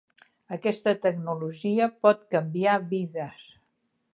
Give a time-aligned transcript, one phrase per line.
[0.55, 3.45] Aquesta tecnologia pot canviar vides.